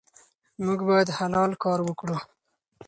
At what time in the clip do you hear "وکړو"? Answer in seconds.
1.83-2.17